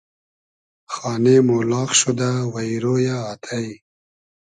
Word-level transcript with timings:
خانې 0.93 1.37
مۉ 1.47 1.57
لاغ 1.71 1.89
شودۂ 1.99 2.31
وݷرۉ 2.53 2.83
یۂ 3.05 3.15
آتݷ 3.31 3.63